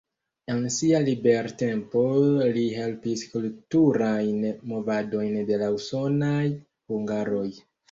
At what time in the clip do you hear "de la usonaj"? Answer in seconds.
5.53-6.45